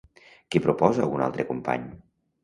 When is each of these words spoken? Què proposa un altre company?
Què 0.53 0.61
proposa 0.63 1.05
un 1.17 1.23
altre 1.25 1.45
company? 1.51 1.85